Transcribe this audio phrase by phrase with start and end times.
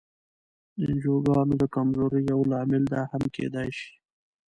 [0.77, 3.91] د انجوګانو د کمزورۍ یو لامل دا هم کېدای شي.